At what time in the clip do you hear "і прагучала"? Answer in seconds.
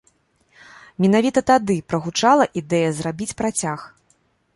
1.79-2.47